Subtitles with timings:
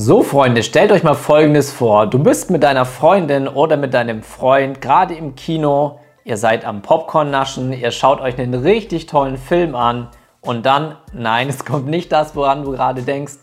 [0.00, 2.06] So Freunde, stellt euch mal Folgendes vor.
[2.06, 6.82] Du bist mit deiner Freundin oder mit deinem Freund gerade im Kino, ihr seid am
[6.82, 10.06] Popcorn naschen, ihr schaut euch einen richtig tollen Film an.
[10.40, 13.38] Und dann, nein, es kommt nicht das, woran du gerade denkst,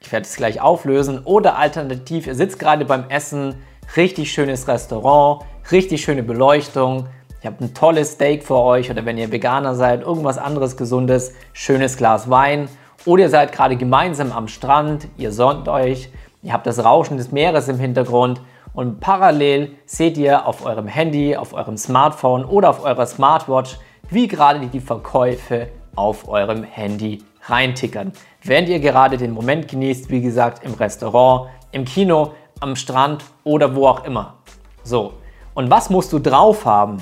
[0.00, 1.20] ich werde es gleich auflösen.
[1.24, 3.54] Oder alternativ, ihr sitzt gerade beim Essen,
[3.94, 7.06] richtig schönes Restaurant, richtig schöne Beleuchtung,
[7.40, 8.90] ihr habt ein tolles Steak für euch.
[8.90, 12.68] Oder wenn ihr Veganer seid, irgendwas anderes Gesundes, schönes Glas Wein
[13.06, 16.10] oder ihr seid gerade gemeinsam am Strand, ihr sonnt euch,
[16.42, 18.40] ihr habt das Rauschen des Meeres im Hintergrund
[18.72, 23.78] und parallel seht ihr auf eurem Handy, auf eurem Smartphone oder auf eurer Smartwatch,
[24.10, 28.12] wie gerade die Verkäufe auf eurem Handy reintickern.
[28.42, 33.74] Während ihr gerade den Moment genießt, wie gesagt, im Restaurant, im Kino, am Strand oder
[33.74, 34.34] wo auch immer.
[34.82, 35.14] So,
[35.54, 36.98] und was musst du drauf haben,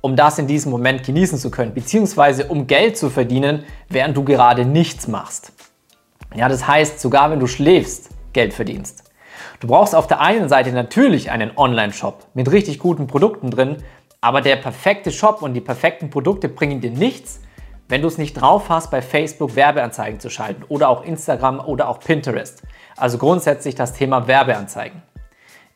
[0.00, 4.24] um das in diesem Moment genießen zu können, beziehungsweise um Geld zu verdienen, während du
[4.24, 5.52] gerade nichts machst.
[6.34, 9.04] Ja, das heißt, sogar wenn du schläfst, Geld verdienst.
[9.60, 13.78] Du brauchst auf der einen Seite natürlich einen Online-Shop mit richtig guten Produkten drin,
[14.20, 17.40] aber der perfekte Shop und die perfekten Produkte bringen dir nichts,
[17.88, 21.88] wenn du es nicht drauf hast, bei Facebook Werbeanzeigen zu schalten oder auch Instagram oder
[21.88, 22.62] auch Pinterest.
[22.96, 25.02] Also grundsätzlich das Thema Werbeanzeigen.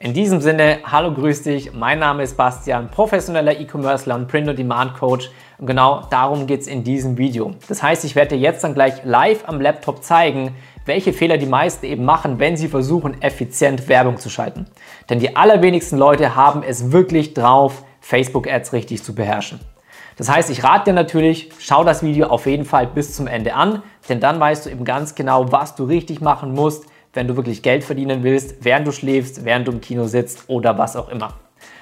[0.03, 1.75] In diesem Sinne, hallo, grüß dich.
[1.75, 5.31] Mein Name ist Bastian, professioneller E-Commercer und Print-on-Demand-Coach.
[5.59, 7.53] Und genau darum geht es in diesem Video.
[7.69, 11.47] Das heißt, ich werde dir jetzt dann gleich live am Laptop zeigen, welche Fehler die
[11.47, 14.67] meisten eben machen, wenn sie versuchen, effizient Werbung zu schalten.
[15.09, 19.61] Denn die allerwenigsten Leute haben es wirklich drauf, Facebook-Ads richtig zu beherrschen.
[20.16, 23.55] Das heißt, ich rate dir natürlich, schau das Video auf jeden Fall bis zum Ende
[23.55, 27.36] an, denn dann weißt du eben ganz genau, was du richtig machen musst, wenn du
[27.36, 31.08] wirklich Geld verdienen willst, während du schläfst, während du im Kino sitzt oder was auch
[31.08, 31.34] immer.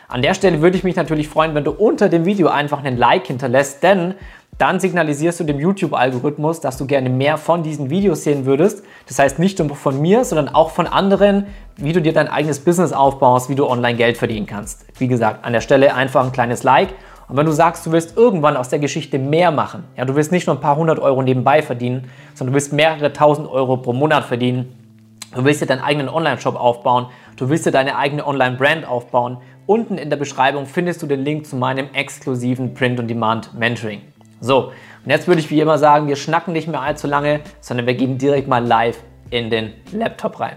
[0.08, 2.96] An der Stelle würde ich mich natürlich freuen, wenn du unter dem Video einfach einen
[2.96, 4.14] Like hinterlässt, denn
[4.58, 8.84] dann signalisierst du dem YouTube-Algorithmus, dass du gerne mehr von diesen Videos sehen würdest.
[9.08, 12.58] Das heißt nicht nur von mir, sondern auch von anderen, wie du dir dein eigenes
[12.58, 14.84] Business aufbaust, wie du online Geld verdienen kannst.
[14.98, 16.90] Wie gesagt, an der Stelle einfach ein kleines Like.
[17.28, 20.32] Und wenn du sagst, du willst irgendwann aus der Geschichte mehr machen, ja, du willst
[20.32, 23.92] nicht nur ein paar hundert Euro nebenbei verdienen, sondern du willst mehrere tausend Euro pro
[23.92, 24.79] Monat verdienen,
[25.32, 29.38] Du willst dir deinen eigenen Online-Shop aufbauen, du willst dir deine eigene Online-Brand aufbauen.
[29.64, 34.00] Unten in der Beschreibung findest du den Link zu meinem exklusiven Print-on-Demand-Mentoring.
[34.40, 34.72] So,
[35.04, 37.94] und jetzt würde ich wie immer sagen, wir schnacken nicht mehr allzu lange, sondern wir
[37.94, 38.98] gehen direkt mal live
[39.30, 40.56] in den Laptop rein.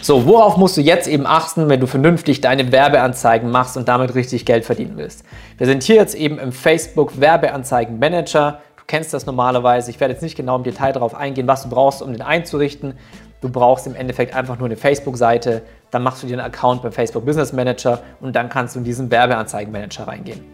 [0.00, 4.14] So, worauf musst du jetzt eben achten, wenn du vernünftig deine Werbeanzeigen machst und damit
[4.14, 5.26] richtig Geld verdienen willst?
[5.58, 8.60] Wir sind hier jetzt eben im Facebook Werbeanzeigen Manager.
[8.76, 9.90] Du kennst das normalerweise.
[9.90, 12.94] Ich werde jetzt nicht genau im Detail darauf eingehen, was du brauchst, um den einzurichten.
[13.40, 16.92] Du brauchst im Endeffekt einfach nur eine Facebook-Seite, dann machst du dir einen Account beim
[16.92, 20.44] Facebook Business Manager und dann kannst du in diesen Werbeanzeigen-Manager reingehen.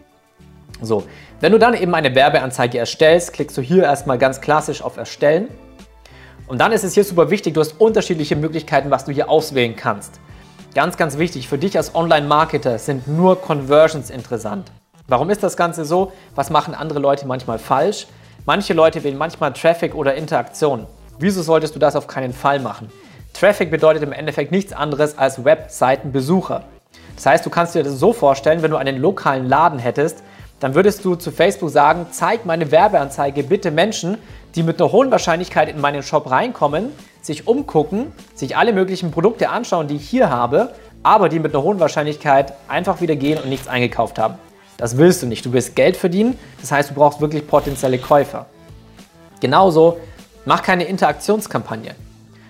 [0.81, 1.03] So,
[1.39, 5.47] wenn du dann eben eine Werbeanzeige erstellst, klickst du hier erstmal ganz klassisch auf Erstellen.
[6.47, 9.75] Und dann ist es hier super wichtig, du hast unterschiedliche Möglichkeiten, was du hier auswählen
[9.75, 10.19] kannst.
[10.75, 14.71] Ganz, ganz wichtig, für dich als Online-Marketer sind nur Conversions interessant.
[15.07, 16.11] Warum ist das Ganze so?
[16.35, 18.07] Was machen andere Leute manchmal falsch?
[18.45, 20.87] Manche Leute wählen manchmal Traffic oder Interaktion.
[21.19, 22.89] Wieso solltest du das auf keinen Fall machen?
[23.33, 26.63] Traffic bedeutet im Endeffekt nichts anderes als Webseitenbesucher.
[27.15, 30.23] Das heißt, du kannst dir das so vorstellen, wenn du einen lokalen Laden hättest,
[30.59, 34.17] dann würdest du zu Facebook sagen, zeig meine Werbeanzeige bitte Menschen,
[34.55, 36.89] die mit einer hohen Wahrscheinlichkeit in meinen Shop reinkommen,
[37.21, 41.63] sich umgucken, sich alle möglichen Produkte anschauen, die ich hier habe, aber die mit einer
[41.63, 44.35] hohen Wahrscheinlichkeit einfach wieder gehen und nichts eingekauft haben.
[44.77, 45.45] Das willst du nicht.
[45.45, 48.45] Du willst Geld verdienen, das heißt, du brauchst wirklich potenzielle Käufer.
[49.39, 49.97] Genauso
[50.45, 51.95] Mach keine Interaktionskampagne.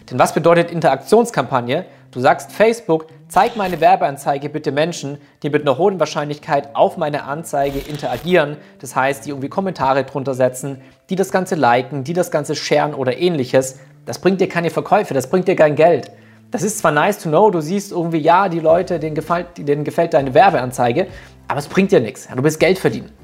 [0.09, 1.85] Denn was bedeutet Interaktionskampagne?
[2.09, 7.23] Du sagst Facebook, zeig meine Werbeanzeige bitte Menschen, die mit einer hohen Wahrscheinlichkeit auf meine
[7.23, 8.57] Anzeige interagieren.
[8.79, 12.95] Das heißt, die irgendwie Kommentare drunter setzen, die das Ganze liken, die das Ganze sharen
[12.95, 13.77] oder ähnliches.
[14.07, 16.09] Das bringt dir keine Verkäufe, das bringt dir kein Geld.
[16.49, 19.83] Das ist zwar nice to know, du siehst irgendwie, ja, die Leute, denen gefällt, denen
[19.83, 21.07] gefällt deine Werbeanzeige,
[21.47, 22.27] aber es bringt dir nichts.
[22.27, 23.22] Du willst Geld verdienen.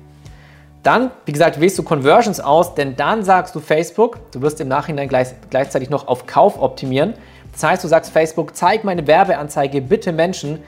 [0.83, 4.69] Dann, wie gesagt, wählst du Conversions aus, denn dann sagst du Facebook, du wirst im
[4.69, 7.13] Nachhinein gleich, gleichzeitig noch auf Kauf optimieren.
[7.51, 10.63] Das heißt, du sagst Facebook, zeig meine Werbeanzeige bitte Menschen,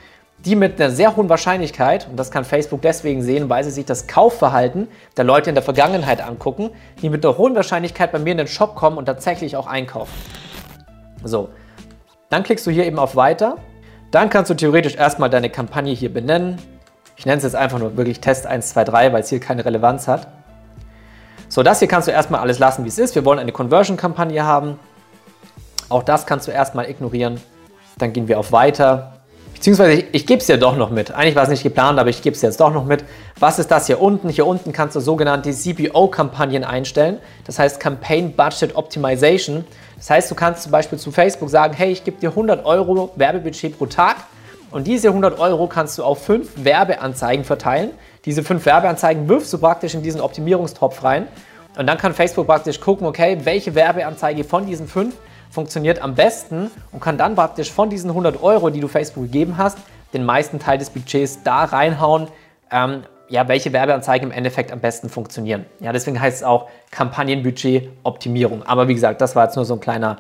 [0.46, 3.86] die mit einer sehr hohen Wahrscheinlichkeit, und das kann Facebook deswegen sehen, weil sie sich
[3.86, 6.72] das Kaufverhalten der Leute in der Vergangenheit angucken,
[7.02, 10.14] die mit einer hohen Wahrscheinlichkeit bei mir in den Shop kommen und tatsächlich auch einkaufen.
[11.24, 11.50] So,
[12.30, 13.58] dann klickst du hier eben auf Weiter.
[14.10, 16.58] Dann kannst du theoretisch erstmal deine Kampagne hier benennen.
[17.22, 19.64] Ich nenne es jetzt einfach nur wirklich Test 1, 2, 3, weil es hier keine
[19.64, 20.26] Relevanz hat.
[21.50, 23.14] So, das hier kannst du erstmal alles lassen, wie es ist.
[23.14, 24.80] Wir wollen eine Conversion-Kampagne haben.
[25.88, 27.40] Auch das kannst du erstmal ignorieren.
[28.00, 29.18] Dann gehen wir auf Weiter.
[29.54, 31.12] Beziehungsweise ich, ich gebe es dir doch noch mit.
[31.12, 33.04] Eigentlich war es nicht geplant, aber ich gebe es jetzt doch noch mit.
[33.40, 34.28] Was ist das hier unten?
[34.28, 37.20] Hier unten kannst du sogenannte CBO-Kampagnen einstellen.
[37.46, 39.64] Das heißt Campaign Budget Optimization.
[39.96, 43.12] Das heißt, du kannst zum Beispiel zu Facebook sagen, hey, ich gebe dir 100 Euro
[43.16, 44.16] Werbebudget pro Tag
[44.72, 47.92] und diese 100 Euro kannst du auf fünf Werbeanzeigen verteilen.
[48.26, 51.28] Diese fünf Werbeanzeigen wirfst du praktisch in diesen Optimierungstopf rein
[51.78, 55.16] und dann kann Facebook praktisch gucken, okay, welche Werbeanzeige von diesen fünf
[55.50, 59.58] funktioniert am besten und kann dann praktisch von diesen 100 Euro, die du Facebook gegeben
[59.58, 59.78] hast,
[60.14, 62.28] den meisten Teil des Budgets da reinhauen,
[62.72, 65.66] ähm, ja, welche Werbeanzeigen im Endeffekt am besten funktionieren.
[65.80, 68.64] Ja, deswegen heißt es auch Kampagnenbudget-Optimierung.
[68.64, 70.18] Aber wie gesagt, das war jetzt nur so ein kleiner,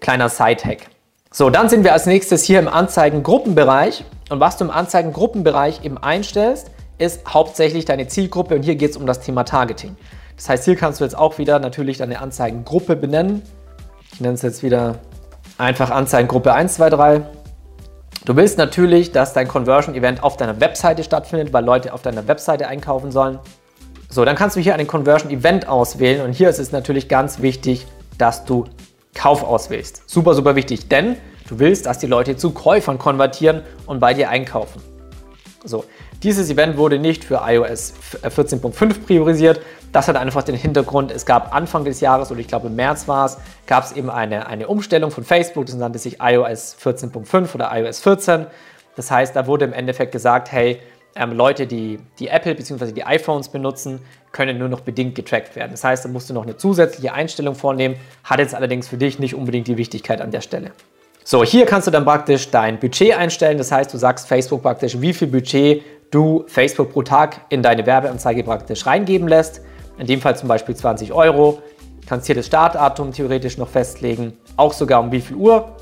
[0.00, 0.88] kleiner Side-Hack.
[1.32, 4.04] So, dann sind wir als nächstes hier im Anzeigengruppenbereich.
[4.30, 8.96] Und was du im Anzeigengruppenbereich eben einstellst, ist hauptsächlich deine Zielgruppe und hier geht es
[8.96, 9.96] um das Thema Targeting.
[10.36, 13.42] Das heißt, hier kannst du jetzt auch wieder natürlich deine Anzeigengruppe benennen.
[14.12, 14.98] Ich nenne es jetzt wieder
[15.56, 17.22] einfach Anzeigengruppe 1, 2, 3.
[18.24, 22.66] Du willst natürlich, dass dein Conversion-Event auf deiner Webseite stattfindet, weil Leute auf deiner Webseite
[22.66, 23.38] einkaufen sollen.
[24.08, 27.86] So, dann kannst du hier einen Conversion-Event auswählen und hier ist es natürlich ganz wichtig,
[28.18, 28.64] dass du
[29.14, 30.02] Kauf auswählst.
[30.06, 31.16] Super, super wichtig, denn
[31.48, 34.80] du willst, dass die Leute zu Käufern konvertieren und bei dir einkaufen.
[35.64, 35.84] So,
[36.22, 37.92] dieses Event wurde nicht für iOS
[38.22, 39.60] 14.5 priorisiert,
[39.92, 43.08] das hat einfach den Hintergrund, es gab Anfang des Jahres, oder ich glaube im März
[43.08, 47.54] war es, gab es eben eine, eine Umstellung von Facebook, das nannte sich iOS 14.5
[47.54, 48.46] oder iOS 14.
[48.96, 50.80] Das heißt, da wurde im Endeffekt gesagt, hey,
[51.14, 52.92] ähm, Leute, die, die Apple bzw.
[52.92, 54.00] die iPhones benutzen,
[54.32, 55.72] können nur noch bedingt getrackt werden.
[55.72, 59.18] Das heißt, da musst du noch eine zusätzliche Einstellung vornehmen, hat jetzt allerdings für dich
[59.18, 60.72] nicht unbedingt die Wichtigkeit an der Stelle.
[61.24, 63.58] So, hier kannst du dann praktisch dein Budget einstellen.
[63.58, 67.86] Das heißt, du sagst Facebook praktisch, wie viel Budget du Facebook pro Tag in deine
[67.86, 69.60] Werbeanzeige praktisch reingeben lässt
[70.00, 71.62] in dem Fall zum Beispiel 20 Euro.
[72.00, 75.76] Du kannst hier das Startdatum theoretisch noch festlegen, auch sogar um wie viel Uhr.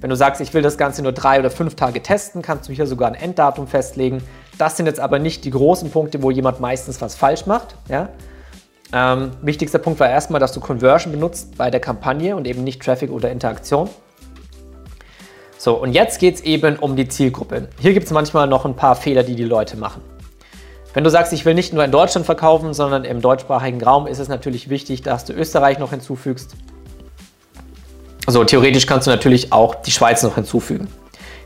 [0.00, 2.72] Wenn du sagst, ich will das Ganze nur drei oder fünf Tage testen, kannst du
[2.72, 4.22] hier sogar ein Enddatum festlegen.
[4.58, 7.74] Das sind jetzt aber nicht die großen Punkte, wo jemand meistens was falsch macht.
[7.88, 8.10] Ja?
[8.92, 12.82] Ähm, wichtigster Punkt war erstmal, dass du Conversion benutzt bei der Kampagne und eben nicht
[12.82, 13.88] Traffic oder Interaktion.
[15.58, 17.68] So, und jetzt geht es eben um die Zielgruppe.
[17.80, 20.02] Hier gibt es manchmal noch ein paar Fehler, die die Leute machen.
[20.92, 24.20] Wenn du sagst, ich will nicht nur in Deutschland verkaufen, sondern im deutschsprachigen Raum, ist
[24.20, 26.54] es natürlich wichtig, dass du Österreich noch hinzufügst.
[28.26, 30.86] Also theoretisch kannst du natürlich auch die Schweiz noch hinzufügen.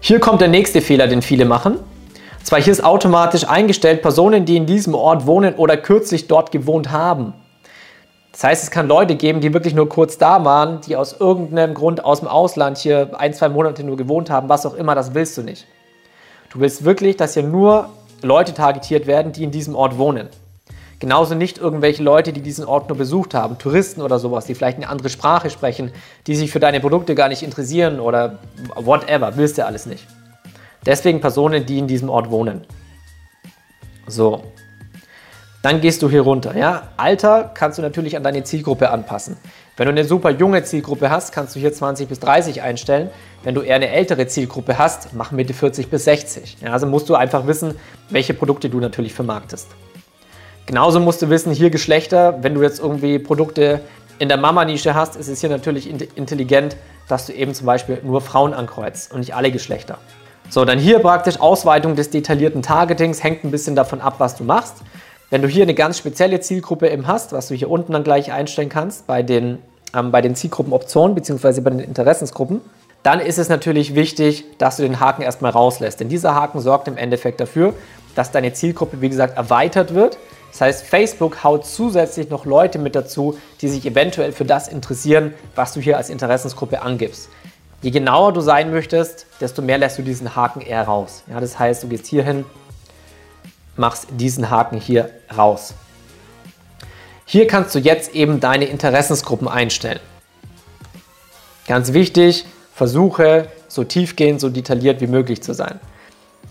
[0.01, 1.79] Hier kommt der nächste Fehler, den viele machen.
[2.49, 6.91] Zwar hier ist automatisch eingestellt Personen, die in diesem Ort wohnen oder kürzlich dort gewohnt
[6.91, 7.35] haben.
[8.33, 11.75] Das heißt, es kann Leute geben, die wirklich nur kurz da waren, die aus irgendeinem
[11.75, 15.13] Grund aus dem Ausland hier ein, zwei Monate nur gewohnt haben, was auch immer, das
[15.13, 15.67] willst du nicht.
[16.51, 17.91] Du willst wirklich, dass hier nur
[18.23, 20.29] Leute targetiert werden, die in diesem Ort wohnen.
[21.01, 24.79] Genauso nicht irgendwelche Leute, die diesen Ort nur besucht haben, Touristen oder sowas, die vielleicht
[24.79, 25.93] eine andere Sprache sprechen,
[26.27, 28.39] die sich für deine Produkte gar nicht interessieren oder
[28.75, 30.07] whatever, willst du alles nicht.
[30.87, 32.67] Deswegen Personen, die in diesem Ort wohnen.
[34.07, 34.43] So.
[35.63, 36.57] Dann gehst du hier runter.
[36.57, 36.89] Ja?
[36.97, 39.37] Alter kannst du natürlich an deine Zielgruppe anpassen.
[39.77, 43.11] Wenn du eine super junge Zielgruppe hast, kannst du hier 20 bis 30 einstellen.
[43.43, 46.59] Wenn du eher eine ältere Zielgruppe hast, mach Mitte 40 bis 60.
[46.63, 47.75] Ja, also musst du einfach wissen,
[48.11, 49.69] welche Produkte du natürlich vermarktest.
[50.67, 53.81] Genauso musst du wissen, hier Geschlechter, wenn du jetzt irgendwie Produkte
[54.19, 56.77] in der Mama-Nische hast, ist es hier natürlich intelligent,
[57.09, 59.99] dass du eben zum Beispiel nur Frauen ankreuzt und nicht alle Geschlechter.
[60.51, 64.45] So, dann hier praktisch Ausweitung des detaillierten Targetings, hängt ein bisschen davon ab, was du
[64.45, 64.77] machst.
[65.29, 68.33] Wenn du hier eine ganz spezielle Zielgruppe eben hast, was du hier unten dann gleich
[68.33, 69.59] einstellen kannst bei den,
[69.95, 71.61] ähm, bei den Zielgruppenoptionen bzw.
[71.61, 72.63] bei den Interessensgruppen,
[73.03, 76.01] dann ist es natürlich wichtig, dass du den Haken erstmal rauslässt.
[76.01, 77.75] Denn dieser Haken sorgt im Endeffekt dafür,
[78.15, 80.17] dass deine Zielgruppe, wie gesagt, erweitert wird.
[80.51, 85.35] Das heißt, Facebook haut zusätzlich noch Leute mit dazu, die sich eventuell für das interessieren,
[85.55, 87.29] was du hier als Interessensgruppe angibst.
[87.81, 91.23] Je genauer du sein möchtest, desto mehr lässt du diesen Haken eher raus.
[91.31, 92.45] Ja, das heißt, du gehst hier hin,
[93.77, 95.75] machst diesen Haken hier raus.
[97.25, 100.01] Hier kannst du jetzt eben deine Interessensgruppen einstellen.
[101.69, 105.79] Ganz wichtig, versuche so tiefgehend, so detailliert wie möglich zu sein.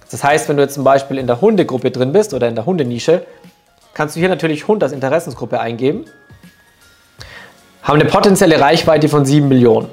[0.09, 2.65] Das heißt, wenn du jetzt zum Beispiel in der Hundegruppe drin bist oder in der
[2.65, 3.25] Hundenische,
[3.93, 6.05] kannst du hier natürlich Hund als Interessensgruppe eingeben.
[7.81, 9.89] Haben eine potenzielle Reichweite von 7 Millionen.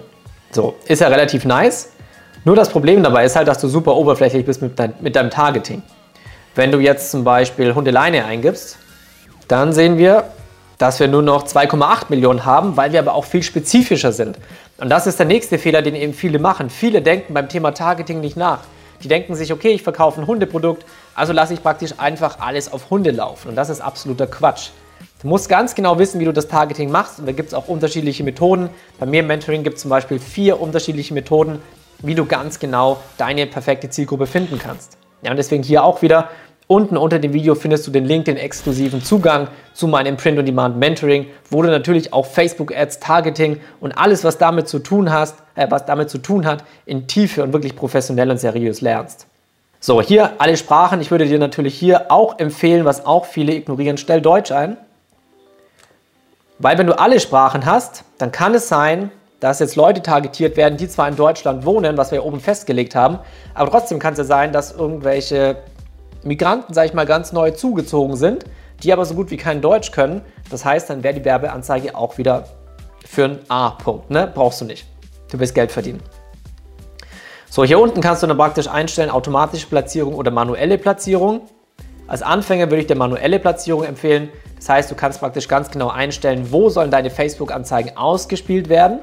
[0.54, 1.90] So, ist ja relativ nice.
[2.44, 5.30] Nur das Problem dabei ist halt, dass du super oberflächlich bist mit, dein, mit deinem
[5.30, 5.82] Targeting.
[6.54, 8.78] Wenn du jetzt zum Beispiel Hundeleine eingibst,
[9.48, 10.24] dann sehen wir,
[10.78, 14.38] dass wir nur noch 2,8 Millionen haben, weil wir aber auch viel spezifischer sind.
[14.78, 16.70] Und das ist der nächste Fehler, den eben viele machen.
[16.70, 18.60] Viele denken beim Thema Targeting nicht nach.
[19.02, 20.84] Die denken sich, okay, ich verkaufe ein Hundeprodukt,
[21.14, 23.48] also lasse ich praktisch einfach alles auf Hunde laufen.
[23.48, 24.70] Und das ist absoluter Quatsch.
[25.24, 27.18] Du musst ganz genau wissen, wie du das Targeting machst.
[27.18, 28.68] Und da gibt es auch unterschiedliche Methoden.
[29.00, 31.62] Bei mir im Mentoring gibt es zum Beispiel vier unterschiedliche Methoden,
[32.00, 34.98] wie du ganz genau deine perfekte Zielgruppe finden kannst.
[35.22, 36.28] Ja, und deswegen hier auch wieder
[36.66, 41.62] Unten unter dem Video findest du den Link, den exklusiven Zugang zu meinem Print-on-Demand-Mentoring, wo
[41.62, 46.08] du natürlich auch Facebook-Ads, Targeting und alles, was damit zu tun hast, äh, was damit
[46.08, 49.26] zu tun hat, in Tiefe und wirklich professionell und seriös lernst.
[49.80, 51.02] So, hier alle Sprachen.
[51.02, 54.78] Ich würde dir natürlich hier auch empfehlen, was auch viele ignorieren, stell Deutsch ein.
[56.64, 60.78] Weil wenn du alle Sprachen hast, dann kann es sein, dass jetzt Leute targetiert werden,
[60.78, 63.18] die zwar in Deutschland wohnen, was wir hier oben festgelegt haben,
[63.52, 65.58] aber trotzdem kann es ja sein, dass irgendwelche
[66.22, 68.46] Migranten, sage ich mal, ganz neu zugezogen sind,
[68.82, 70.22] die aber so gut wie kein Deutsch können.
[70.48, 72.44] Das heißt, dann wäre die Werbeanzeige auch wieder
[73.04, 74.08] für einen A-Punkt.
[74.08, 74.32] Ne?
[74.34, 74.86] Brauchst du nicht.
[75.30, 76.02] Du willst Geld verdienen.
[77.50, 81.42] So, hier unten kannst du dann praktisch einstellen, automatische Platzierung oder manuelle Platzierung.
[82.06, 84.30] Als Anfänger würde ich dir manuelle Platzierung empfehlen.
[84.56, 89.00] Das heißt, du kannst praktisch ganz genau einstellen, wo sollen deine Facebook-Anzeigen ausgespielt werden.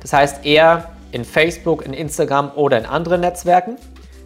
[0.00, 3.76] Das heißt, eher in Facebook, in Instagram oder in anderen Netzwerken.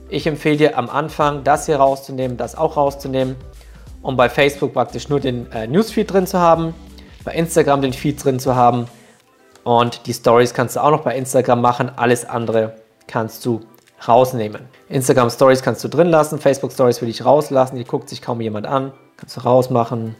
[0.08, 3.36] Ich empfehle dir am Anfang, das hier rauszunehmen, das auch rauszunehmen,
[4.02, 6.74] um bei Facebook praktisch nur den äh, Newsfeed drin zu haben,
[7.24, 8.86] bei Instagram den Feed drin zu haben
[9.64, 11.90] und die Stories kannst du auch noch bei Instagram machen.
[11.96, 12.76] Alles andere
[13.06, 13.60] kannst du
[14.08, 14.62] rausnehmen.
[14.88, 18.40] Instagram Stories kannst du drin lassen, Facebook Stories will ich rauslassen, die guckt sich kaum
[18.40, 18.92] jemand an.
[19.16, 20.16] Kannst du rausmachen,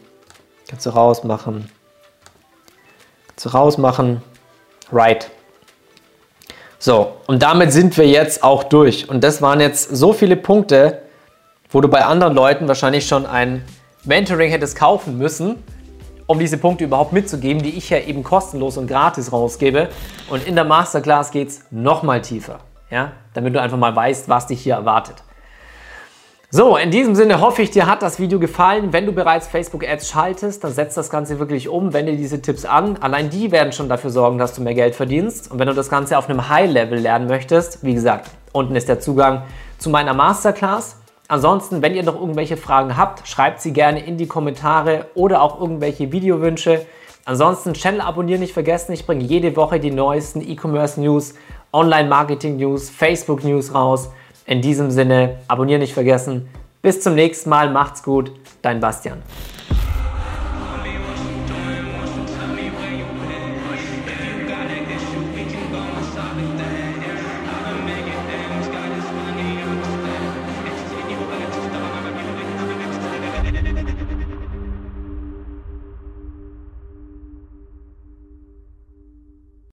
[0.67, 1.69] kannst du rausmachen,
[3.27, 4.21] kannst du rausmachen.
[4.91, 5.29] Right.
[6.79, 9.09] So, und damit sind wir jetzt auch durch.
[9.09, 11.01] Und das waren jetzt so viele Punkte,
[11.69, 13.63] wo du bei anderen Leuten wahrscheinlich schon ein
[14.03, 15.63] Mentoring hättest kaufen müssen,
[16.27, 19.89] um diese Punkte überhaupt mitzugeben, die ich ja eben kostenlos und gratis rausgebe.
[20.29, 22.59] Und in der Masterclass geht es nochmal tiefer,
[22.89, 23.13] ja?
[23.33, 25.23] Damit du einfach mal weißt, was dich hier erwartet.
[26.55, 28.93] So, in diesem Sinne hoffe ich, dir hat das Video gefallen.
[28.93, 32.97] Wenn du bereits Facebook-Ads schaltest, dann setz das Ganze wirklich um, wende diese Tipps an.
[33.01, 35.51] Allein die werden schon dafür sorgen, dass du mehr Geld verdienst.
[35.51, 38.99] Und wenn du das Ganze auf einem High-Level lernen möchtest, wie gesagt, unten ist der
[38.99, 39.41] Zugang
[39.79, 40.97] zu meiner Masterclass.
[41.27, 45.59] Ansonsten, wenn ihr noch irgendwelche Fragen habt, schreibt sie gerne in die Kommentare oder auch
[45.59, 46.85] irgendwelche Videowünsche.
[47.25, 48.91] Ansonsten Channel abonnieren nicht vergessen.
[48.91, 51.33] Ich bringe jede Woche die neuesten E-Commerce-News,
[51.73, 54.09] Online-Marketing-News, Facebook-News raus.
[54.45, 56.47] In diesem Sinne, abonnieren nicht vergessen.
[56.81, 59.21] Bis zum nächsten Mal, macht's gut, dein Bastian.